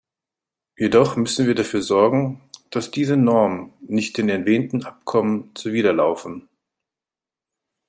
[0.77, 6.49] Jedoch müssen wir dafür sorgen, dass diese Normen nicht den erwähnten Abkommen zuwiderlaufen.